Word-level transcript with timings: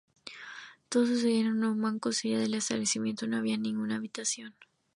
Todo 0.89 1.05
sucedía 1.05 1.41
en 1.41 1.63
un 1.63 1.79
banco 1.79 2.09
o 2.09 2.11
silla 2.11 2.39
del 2.39 2.55
establecimiento: 2.55 3.27
no 3.27 3.37
había 3.37 3.55
ninguna 3.57 3.97
habitación. 3.97 4.55